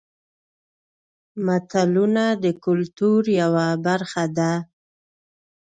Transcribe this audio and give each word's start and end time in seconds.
متلونه 1.45 2.23
د 2.43 2.45
کولتور 2.63 3.21
یوه 3.41 3.67
برخه 3.85 4.25
ده 4.37 4.51